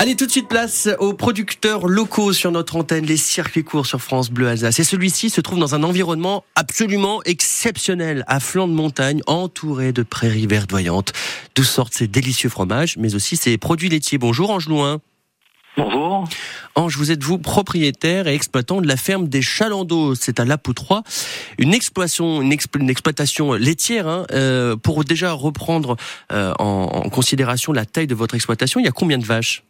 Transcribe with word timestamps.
Allez, 0.00 0.14
tout 0.14 0.26
de 0.26 0.30
suite 0.30 0.46
place 0.46 0.88
aux 1.00 1.12
producteurs 1.12 1.88
locaux 1.88 2.32
sur 2.32 2.52
notre 2.52 2.76
antenne, 2.76 3.04
les 3.04 3.16
circuits 3.16 3.64
courts 3.64 3.84
sur 3.84 4.00
France 4.00 4.30
Bleu 4.30 4.46
Alsace. 4.46 4.78
Et 4.78 4.84
celui-ci 4.84 5.28
se 5.28 5.40
trouve 5.40 5.58
dans 5.58 5.74
un 5.74 5.82
environnement 5.82 6.44
absolument 6.54 7.20
exceptionnel, 7.24 8.22
à 8.28 8.38
flanc 8.38 8.68
de 8.68 8.74
montagne, 8.74 9.22
entouré 9.26 9.90
de 9.90 10.04
prairies 10.04 10.46
verdoyantes, 10.46 11.12
d'où 11.56 11.64
sortent 11.64 11.94
ces 11.94 12.06
délicieux 12.06 12.48
fromages, 12.48 12.96
mais 12.96 13.16
aussi 13.16 13.36
ces 13.36 13.58
produits 13.58 13.88
laitiers. 13.88 14.18
Bonjour 14.18 14.50
Ange 14.50 14.68
Louin. 14.68 15.00
Bonjour. 15.76 16.28
Ange, 16.76 16.96
vous 16.96 17.10
êtes 17.10 17.24
vous 17.24 17.38
propriétaire 17.38 18.28
et 18.28 18.34
exploitant 18.36 18.80
de 18.80 18.86
la 18.86 18.96
ferme 18.96 19.26
des 19.26 19.42
Chalandos, 19.42 20.14
c'est 20.14 20.38
à 20.38 20.44
Lapoutroie, 20.44 21.02
une 21.58 21.74
exploitation, 21.74 22.40
une, 22.40 22.52
exploitation 22.52 23.54
laitière. 23.54 24.06
Hein, 24.06 24.26
euh, 24.30 24.76
pour 24.76 25.02
déjà 25.02 25.32
reprendre 25.32 25.96
euh, 26.30 26.54
en 26.60 27.10
considération 27.10 27.72
la 27.72 27.84
taille 27.84 28.06
de 28.06 28.14
votre 28.14 28.36
exploitation, 28.36 28.78
il 28.78 28.84
y 28.84 28.88
a 28.88 28.92
combien 28.92 29.18
de 29.18 29.24
vaches? 29.24 29.64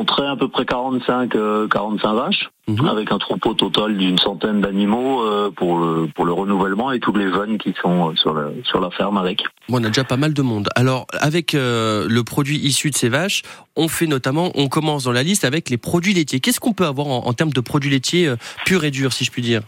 On 0.00 0.04
traite 0.04 0.26
à 0.26 0.36
peu 0.36 0.48
près 0.48 0.64
45, 0.64 1.30
45 1.30 1.36
euh, 1.36 2.12
vaches, 2.12 2.50
mhm. 2.68 2.86
avec 2.86 3.12
un 3.12 3.18
troupeau 3.18 3.54
total 3.54 3.96
d'une 3.96 4.18
centaine 4.18 4.60
d'animaux 4.60 5.22
euh, 5.22 5.50
pour, 5.50 5.78
le, 5.78 6.06
pour 6.14 6.24
le 6.24 6.32
renouvellement 6.32 6.92
et 6.92 7.00
tous 7.00 7.14
les 7.14 7.30
jeunes 7.32 7.58
qui 7.58 7.74
sont 7.80 8.10
euh, 8.10 8.16
sur, 8.16 8.34
sur 8.64 8.80
la 8.80 8.90
ferme 8.90 9.16
avec. 9.16 9.42
Bon, 9.68 9.80
on 9.80 9.84
a 9.84 9.88
déjà 9.88 10.04
pas 10.04 10.16
mal 10.16 10.34
de 10.34 10.42
monde. 10.42 10.68
Alors, 10.74 11.06
avec 11.20 11.52
le 11.52 12.20
produit 12.22 12.58
issu 12.58 12.90
de 12.90 12.96
ces 12.96 13.08
vaches, 13.08 13.42
on 13.76 13.88
fait 13.88 14.06
notamment, 14.06 14.50
on 14.54 14.68
commence 14.68 15.04
dans 15.04 15.12
la 15.12 15.22
liste 15.22 15.44
avec 15.44 15.70
les 15.70 15.78
produits 15.78 16.14
laitiers. 16.14 16.40
Qu'est-ce 16.40 16.60
qu'on 16.60 16.72
peut 16.72 16.86
avoir 16.86 17.06
en, 17.06 17.32
termes 17.32 17.52
de 17.52 17.60
produits 17.60 17.90
laitiers 17.90 18.34
purs 18.64 18.84
et 18.84 18.90
durs, 18.90 19.12
si 19.12 19.24
je 19.24 19.30
puis 19.30 19.42
dire? 19.42 19.62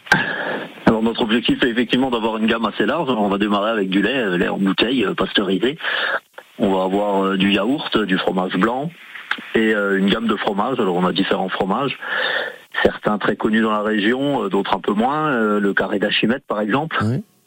Alors 0.87 1.03
notre 1.03 1.23
objectif 1.23 1.62
est 1.62 1.69
effectivement 1.69 2.11
d'avoir 2.11 2.37
une 2.37 2.47
gamme 2.47 2.67
assez 2.67 2.84
large. 2.84 3.09
On 3.11 3.29
va 3.29 3.39
démarrer 3.39 3.70
avec 3.70 3.89
du 3.89 4.03
lait, 4.03 4.37
lait 4.37 4.48
en 4.48 4.59
bouteille, 4.59 5.06
pasteurisé. 5.17 5.79
On 6.59 6.75
va 6.75 6.84
avoir 6.84 7.37
du 7.37 7.53
yaourt, 7.53 7.97
du 7.98 8.19
fromage 8.19 8.56
blanc, 8.56 8.91
et 9.54 9.74
euh, 9.74 9.98
une 9.98 10.09
gamme 10.09 10.27
de 10.27 10.36
fromages. 10.36 10.78
Alors 10.80 10.96
on 10.96 11.06
a 11.06 11.12
différents 11.12 11.48
fromages, 11.48 11.98
certains 12.82 13.19
très 13.19 13.36
connus 13.36 13.62
dans 13.62 13.72
la 13.72 13.83
région, 13.83 14.44
euh, 14.44 14.48
d'autres 14.48 14.74
un 14.74 14.80
peu 14.80 14.92
moins. 14.92 15.28
Euh, 15.28 15.61
le 15.61 15.74
carré 15.74 15.98
d'Achimède 15.98 16.42
par 16.47 16.61
exemple. 16.61 16.97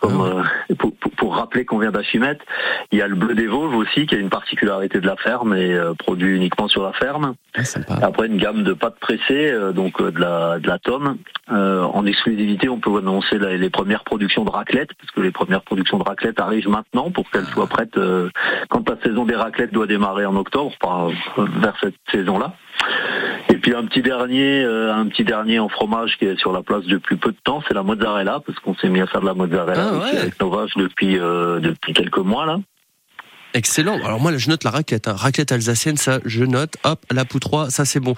Comme, 0.07 0.43
ah 0.43 0.73
pour, 1.17 1.35
rappeler 1.35 1.65
qu'on 1.65 1.79
vient 1.79 1.91
d'Achimède, 1.91 2.37
il 2.91 2.99
y 2.99 3.01
a 3.01 3.07
le 3.07 3.15
bleu 3.15 3.35
des 3.35 3.47
Vosges 3.47 3.75
aussi, 3.75 4.05
qui 4.05 4.15
a 4.15 4.17
une 4.17 4.29
particularité 4.29 4.99
de 4.99 5.07
la 5.07 5.15
ferme 5.15 5.55
et 5.55 5.77
produit 5.97 6.35
uniquement 6.35 6.67
sur 6.67 6.83
la 6.83 6.93
ferme. 6.93 7.33
Ah, 7.57 7.99
Après 8.03 8.27
une 8.27 8.37
gamme 8.37 8.63
de 8.63 8.73
pâtes 8.73 8.99
pressées, 8.99 9.53
donc 9.73 10.01
de 10.01 10.19
la 10.19 10.59
de 10.59 10.67
la 10.67 10.77
tome. 10.79 11.17
en 11.49 12.05
exclusivité, 12.05 12.69
on 12.69 12.79
peut 12.79 12.97
annoncer 12.97 13.39
les 13.39 13.69
premières 13.69 14.03
productions 14.03 14.45
de 14.45 14.49
raclette, 14.49 14.89
parce 14.99 15.11
que 15.11 15.21
les 15.21 15.31
premières 15.31 15.61
productions 15.61 15.97
de 15.97 16.03
raclette 16.03 16.39
arrivent 16.39 16.69
maintenant 16.69 17.11
pour 17.11 17.29
qu'elles 17.31 17.45
soient 17.45 17.67
prêtes 17.67 17.99
quand 18.69 18.89
la 18.89 18.97
saison 19.03 19.25
des 19.25 19.35
raclettes 19.35 19.73
doit 19.73 19.87
démarrer 19.87 20.25
en 20.25 20.35
octobre, 20.35 20.71
vers 21.37 21.75
cette 21.81 21.95
saison-là. 22.11 22.53
Et 23.65 23.71
puis 23.71 23.77
un 23.79 23.85
petit 23.87 24.03
dernier, 24.03 24.61
euh, 24.63 24.93
un 24.93 25.07
petit 25.07 25.23
dernier 25.23 25.57
en 25.57 25.69
fromage 25.69 26.17
qui 26.19 26.25
est 26.25 26.37
sur 26.37 26.51
la 26.51 26.61
place 26.61 26.85
depuis 26.85 27.15
peu 27.15 27.31
de 27.31 27.37
temps, 27.43 27.63
c'est 27.67 27.73
la 27.73 27.81
mozzarella, 27.81 28.39
parce 28.45 28.59
qu'on 28.59 28.75
s'est 28.75 28.89
mis 28.89 29.01
à 29.01 29.07
faire 29.07 29.21
de 29.21 29.25
la 29.25 29.33
mozzarella 29.33 29.91
ah 29.91 30.05
avec 30.19 30.39
nos 30.39 30.51
vaches 30.51 30.75
depuis 30.75 31.17
euh, 31.17 31.59
depuis 31.59 31.93
quelques 31.93 32.19
mois 32.19 32.45
là. 32.45 32.59
Excellent. 33.55 33.95
Alors 34.05 34.19
moi, 34.19 34.37
je 34.37 34.49
note 34.49 34.63
la 34.65 34.69
raclette, 34.69 35.07
hein. 35.07 35.15
raclette 35.17 35.51
alsacienne, 35.51 35.97
ça, 35.97 36.19
je 36.25 36.43
note. 36.43 36.75
Hop, 36.83 37.03
la 37.11 37.25
poutroie, 37.25 37.71
ça 37.71 37.85
c'est 37.85 37.99
bon. 37.99 38.13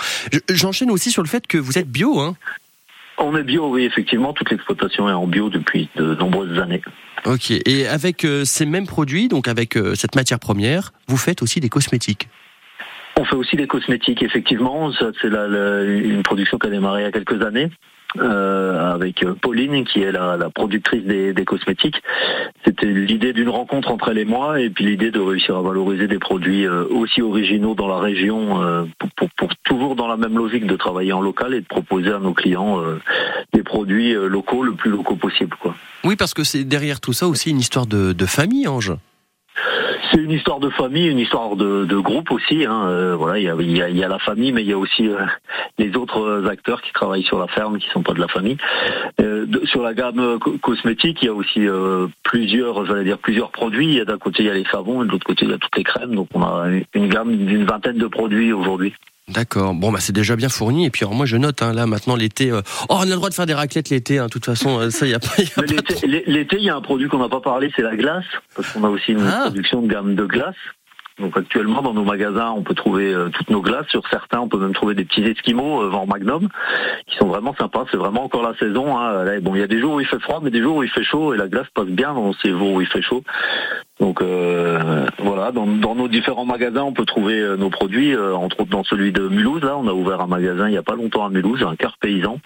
J'enchaîne 0.49 0.91
aussi 0.91 1.11
sur 1.11 1.23
le 1.23 1.29
fait 1.29 1.47
que 1.47 1.57
vous 1.57 1.77
êtes 1.77 1.89
bio, 1.89 2.19
hein. 2.19 2.35
On 3.17 3.33
est 3.37 3.43
bio, 3.43 3.69
oui, 3.69 3.85
effectivement. 3.85 4.33
Toute 4.33 4.51
l'exploitation 4.51 5.07
est 5.07 5.13
en 5.13 5.27
bio 5.27 5.49
depuis 5.49 5.87
de 5.95 6.13
nombreuses 6.15 6.59
années. 6.59 6.81
Ok. 7.23 7.51
Et 7.51 7.87
avec 7.87 8.25
euh, 8.25 8.43
ces 8.43 8.65
mêmes 8.65 8.85
produits, 8.85 9.29
donc 9.29 9.47
avec 9.47 9.79
cette 9.95 10.15
matière 10.15 10.39
première, 10.39 10.91
vous 11.07 11.17
faites 11.17 11.41
aussi 11.41 11.61
des 11.61 11.69
cosmétiques. 11.69 12.27
On 13.19 13.25
fait 13.25 13.35
aussi 13.35 13.55
des 13.55 13.67
cosmétiques, 13.67 14.21
effectivement. 14.21 14.91
C'est 14.91 15.23
une 15.23 16.23
production 16.23 16.57
qui 16.57 16.67
a 16.67 16.69
démarré 16.69 17.01
il 17.01 17.05
y 17.05 17.07
a 17.07 17.11
quelques 17.11 17.41
années. 17.41 17.69
Euh, 18.19 18.93
avec 18.93 19.23
Pauline 19.41 19.83
qui 19.83 20.01
est 20.01 20.11
la, 20.11 20.49
productrice 20.53 21.03
des, 21.03 21.45
cosmétiques. 21.45 22.01
C'était 22.65 22.85
l'idée 22.85 23.33
d'une 23.33 23.49
rencontre 23.49 23.91
entre 23.91 24.09
elle 24.09 24.17
et 24.17 24.25
moi 24.25 24.61
et 24.61 24.69
puis 24.69 24.85
l'idée 24.85 25.11
de 25.11 25.19
réussir 25.19 25.57
à 25.57 25.61
valoriser 25.61 26.07
des 26.07 26.17
produits 26.17 26.65
euh, 26.65 26.85
aussi 26.89 27.21
originaux 27.21 27.75
dans 27.75 27.87
la 27.87 27.99
région 27.99 28.63
euh, 28.63 28.85
pour, 29.17 29.49
toujours 29.65 29.95
dans 29.95 30.07
la 30.07 30.15
même 30.15 30.37
logique 30.37 30.65
de 30.65 30.75
travailler 30.77 31.11
en 31.11 31.21
local 31.21 31.53
et 31.53 31.59
de 31.59 31.65
proposer 31.65 32.11
à 32.11 32.19
nos 32.19 32.33
clients 32.33 32.81
des 33.53 33.61
produits 33.61 34.13
locaux 34.13 34.63
le 34.63 34.73
plus 34.73 34.89
locaux 34.89 35.15
possible. 35.15 35.55
Oui, 36.03 36.15
parce 36.15 36.33
que 36.33 36.43
c'est 36.43 36.63
derrière 36.63 37.01
tout 37.01 37.13
ça 37.13 37.27
aussi 37.27 37.49
une 37.49 37.59
histoire 37.59 37.85
de, 37.85 38.13
de 38.13 38.25
famille, 38.25 38.67
Ange. 38.67 38.93
C'est 40.11 40.19
une 40.19 40.31
histoire 40.31 40.59
de 40.59 40.69
famille, 40.69 41.07
une 41.07 41.19
histoire 41.19 41.55
de, 41.55 41.97
groupe 41.99 42.31
aussi. 42.31 42.65
Hein. 42.65 42.87
Euh, 42.87 43.15
voilà, 43.15 43.39
il 43.39 43.77
y 43.77 44.03
a, 44.03 44.07
la 44.07 44.19
famille, 44.19 44.51
mais 44.51 44.61
il 44.61 44.67
y 44.67 44.73
a 44.73 44.77
aussi 44.77 45.07
euh, 45.07 45.25
les 45.77 45.95
autres 45.95 46.47
acteurs 46.47 46.81
qui 46.81 46.93
travaillent 46.93 47.23
sur 47.23 47.39
la 47.39 47.47
ferme, 47.47 47.77
qui 47.79 47.89
sont 47.89 48.03
pas 48.03 48.13
de 48.13 48.19
la 48.19 48.27
famille. 48.27 48.57
Euh, 49.19 49.45
sur 49.65 49.81
la 49.81 49.93
gamme 49.93 50.39
cosmétique, 50.61 51.19
il 51.21 51.25
y 51.25 51.29
a 51.29 51.33
aussi 51.33 51.67
plusieurs, 52.23 52.85
j'allais 52.85 53.03
dire 53.03 53.17
plusieurs 53.17 53.51
produits. 53.51 54.03
D'un 54.05 54.17
côté, 54.17 54.43
il 54.43 54.45
y 54.47 54.49
a 54.49 54.53
les 54.53 54.65
savons, 54.65 55.03
et 55.03 55.07
de 55.07 55.11
l'autre 55.11 55.25
côté, 55.25 55.45
il 55.45 55.51
y 55.51 55.53
a 55.53 55.57
toutes 55.57 55.77
les 55.77 55.83
crèmes. 55.83 56.15
Donc, 56.15 56.29
on 56.33 56.41
a 56.43 56.67
une 56.93 57.07
gamme 57.07 57.35
d'une 57.35 57.65
vingtaine 57.65 57.97
de 57.97 58.07
produits 58.07 58.53
aujourd'hui. 58.53 58.93
D'accord. 59.27 59.73
Bon, 59.73 59.91
bah 59.91 59.99
c'est 59.99 60.13
déjà 60.13 60.35
bien 60.35 60.49
fourni. 60.49 60.85
Et 60.85 60.89
puis, 60.89 61.03
alors, 61.03 61.13
moi, 61.13 61.25
je 61.25 61.37
note 61.37 61.61
hein, 61.61 61.73
là 61.73 61.85
maintenant 61.85 62.15
l'été. 62.15 62.51
oh, 62.51 62.61
on 62.89 63.01
a 63.01 63.05
le 63.05 63.15
droit 63.15 63.29
de 63.29 63.33
faire 63.33 63.45
des 63.45 63.53
raclettes 63.53 63.89
l'été. 63.89 64.19
Hein, 64.19 64.25
de 64.25 64.31
toute 64.31 64.45
façon, 64.45 64.89
ça, 64.89 65.05
il 65.05 65.11
y 65.11 65.15
a 65.15 65.19
pas. 65.19 65.35
L'été, 66.03 66.57
il 66.57 66.63
y 66.63 66.69
a 66.69 66.75
un 66.75 66.81
produit 66.81 67.07
qu'on 67.09 67.19
n'a 67.19 67.29
pas 67.29 67.41
parlé, 67.41 67.71
c'est 67.75 67.81
la 67.81 67.95
glace, 67.95 68.25
parce 68.55 68.71
qu'on 68.71 68.83
a 68.83 68.89
aussi 68.89 69.11
une 69.11 69.27
ah. 69.27 69.43
production 69.45 69.81
de 69.81 69.87
gamme 69.87 70.15
de 70.15 70.25
glace. 70.25 70.55
Donc 71.19 71.35
actuellement 71.35 71.81
dans 71.81 71.93
nos 71.93 72.03
magasins 72.03 72.51
on 72.55 72.61
peut 72.61 72.75
trouver 72.75 73.11
euh, 73.11 73.29
toutes 73.29 73.49
nos 73.49 73.61
glaces. 73.61 73.87
Sur 73.89 74.07
certains 74.09 74.39
on 74.39 74.47
peut 74.47 74.59
même 74.59 74.73
trouver 74.73 74.93
des 74.93 75.03
petits 75.03 75.23
esquimaux 75.23 75.81
euh, 75.81 75.89
vent 75.89 76.05
magnum 76.05 76.47
qui 77.07 77.17
sont 77.17 77.27
vraiment 77.27 77.55
sympas. 77.55 77.85
C'est 77.89 77.97
vraiment 77.97 78.23
encore 78.23 78.43
la 78.43 78.55
saison. 78.57 78.97
Hein. 78.97 79.39
bon 79.41 79.55
il 79.55 79.59
y 79.59 79.63
a 79.63 79.67
des 79.67 79.79
jours 79.79 79.95
où 79.95 79.99
il 79.99 80.05
fait 80.05 80.19
froid 80.19 80.39
mais 80.43 80.51
des 80.51 80.61
jours 80.61 80.77
où 80.77 80.83
il 80.83 80.89
fait 80.89 81.03
chaud 81.03 81.33
et 81.33 81.37
la 81.37 81.47
glace 81.47 81.65
passe 81.73 81.87
bien 81.87 82.13
dans 82.13 82.33
ces 82.33 82.49
jours 82.49 82.73
où 82.73 82.81
il 82.81 82.87
fait 82.87 83.01
chaud. 83.01 83.23
Donc 83.99 84.21
euh, 84.21 85.07
dans, 85.51 85.95
nos 85.95 86.07
différents 86.07 86.45
magasins 86.45 86.83
on 86.83 86.93
peut 86.93 87.05
trouver 87.05 87.55
nos 87.57 87.69
produits. 87.69 88.15
entre 88.15 88.61
autres 88.61 88.69
dans 88.69 88.83
celui 88.83 89.11
de 89.11 89.27
Mulhouse 89.27 89.63
là 89.63 89.77
on 89.77 89.87
a 89.87 89.93
ouvert 89.93 90.21
un 90.21 90.27
magasin 90.27 90.67
il 90.67 90.71
n'y 90.71 90.77
a 90.77 90.83
pas 90.83 90.95
longtemps 90.95 91.25
à 91.25 91.29
Mulhouse 91.29 91.63
un 91.63 91.75
cœur 91.75 91.97
paysan 91.99 92.39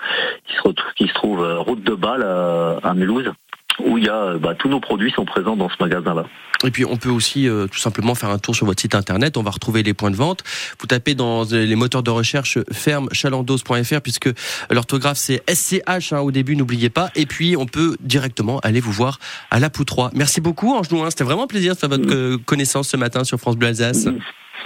qui 0.45 0.56
se, 0.56 0.94
qui 0.95 1.07
se 1.07 1.13
trouve 1.13 1.41
route 1.59 1.84
de 1.84 1.94
Bâle 1.94 2.23
à 2.23 2.94
Mulhouse 2.94 3.31
où 3.80 3.98
il 3.98 4.06
y 4.06 4.09
a 4.09 4.38
bah, 4.38 4.56
tous 4.56 4.70
nos 4.70 4.80
produits 4.80 5.12
sont 5.12 5.26
présents 5.26 5.56
dans 5.56 5.70
ce 5.70 5.76
magasin-là. 5.80 6.26
Et 6.64 6.72
puis 6.72 6.86
on 6.86 6.98
peut 6.98 7.09
aussi 7.09 7.48
euh, 7.48 7.68
tout 7.68 7.80
simplement 7.80 8.16
faire 8.16 8.30
un 8.30 8.38
tour 8.38 8.56
sur 8.56 8.66
votre 8.66 8.82
site 8.82 8.96
internet, 8.96 9.38
on 9.38 9.44
va 9.44 9.52
retrouver 9.52 9.84
les 9.84 9.94
points 9.94 10.12
de 10.12 10.16
vente. 10.16 10.44
Vous 10.80 10.88
tapez 10.88 11.16
dans 11.16 11.44
les 11.44 11.76
moteurs 11.76 12.04
de 12.04 12.12
recherche 12.12 12.59
fermechalandos.fr 12.72 14.02
puisque 14.02 14.30
l'orthographe 14.70 15.18
c'est 15.18 15.42
SCH 15.52 16.14
hein, 16.14 16.20
au 16.20 16.32
début, 16.32 16.56
n'oubliez 16.56 16.90
pas. 16.90 17.09
Et 17.16 17.26
puis 17.26 17.56
on 17.58 17.66
peut 17.66 17.98
directement 18.02 18.59
aller 18.59 18.80
vous 18.80 18.92
voir 18.92 19.20
à 19.50 19.59
la 19.59 19.70
Poutroie. 19.70 20.12
Merci 20.14 20.42
beaucoup 20.42 20.74
Ange 20.74 20.92
Nouin, 20.92 21.09
c'était 21.09 21.24
vraiment 21.24 21.44
un 21.44 21.48
plaisir 21.48 21.74
de 21.74 21.80
faire 21.80 21.90
votre 21.90 22.14
mm. 22.14 22.40
connaissance 22.44 22.90
ce 22.90 22.98
matin 22.98 23.24
sur 23.24 23.40
France 23.40 23.58
Bleu 23.58 23.70
Alsace. 23.70 24.08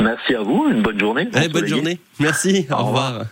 Merci 0.02 0.36
à 0.36 0.42
vous, 0.42 0.68
une 0.70 0.82
bonne 0.82 1.00
journée. 1.00 1.30
bonne 1.52 1.68
journée, 1.68 2.00
merci, 2.20 2.68
au, 2.70 2.84
revoir. 2.84 3.26